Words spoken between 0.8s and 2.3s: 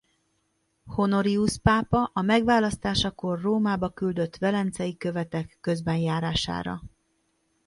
Honorius pápa a